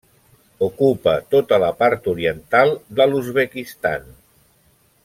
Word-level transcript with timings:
Ocupa 0.67 1.13
tota 1.35 1.59
la 1.65 1.69
part 1.83 2.09
oriental 2.15 2.75
de 3.01 3.09
l'Uzbekistan. 3.13 4.13